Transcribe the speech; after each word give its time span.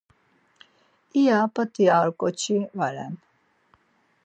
İya 1.19 1.39
p̌at̆i 1.53 1.85
ar 1.97 2.09
ǩoçi 2.19 2.57
va 2.77 2.87
ren. 2.93 3.13